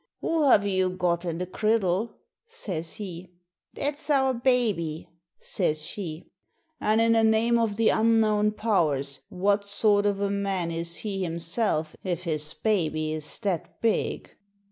[0.21, 2.15] 'Who have you got in the criddle?'
[2.47, 3.33] says he.
[3.75, 5.07] 'That's our baby,'
[5.39, 6.25] says she.
[6.79, 11.21] 'An' in the name of the Unknown Powers, what sort of a man is he
[11.23, 14.31] Himself if his baby is that big?'